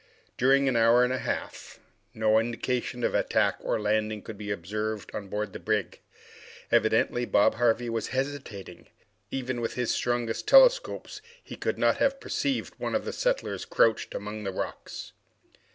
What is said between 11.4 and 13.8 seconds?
he could not have perceived one of the settlers